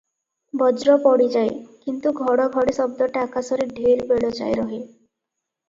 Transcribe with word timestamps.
ବଜ୍ର 0.61 0.95
ପଡ଼ିଯାଏ, 1.03 1.51
କିନ୍ତୁ 1.83 2.15
ଘଡ଼ଘଡ଼ି 2.21 2.75
ଶବ୍ଦଟା 2.79 3.27
ଆକାଶରେ 3.29 3.71
ଢେର୍ 3.77 4.05
ବେଳ 4.15 4.35
ଯାଏ 4.43 4.59
ରହେ। 4.65 4.85